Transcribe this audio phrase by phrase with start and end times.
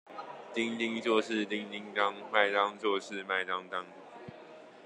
[0.51, 3.85] 丁丁做事叮叮噹，麥當做事麥當當